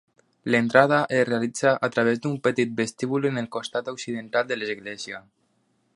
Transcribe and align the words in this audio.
L'entrada 0.53 1.01
es 1.17 1.27
realitza 1.29 1.73
a 1.89 1.91
través 1.97 2.23
d'un 2.23 2.39
petit 2.47 2.73
vestíbul 2.81 3.27
en 3.31 3.37
el 3.43 3.49
costat 3.57 3.93
occidental 3.97 4.53
de 4.53 4.59
l'església. 4.59 5.25